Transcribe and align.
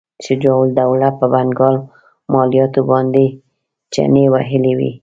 شجاع 0.25 0.57
الدوله 0.67 1.09
په 1.19 1.25
بنګال 1.33 1.75
مالیاتو 2.33 2.81
باندې 2.91 3.25
چنې 3.93 4.23
وهلې 4.33 4.73
وې. 4.79 4.91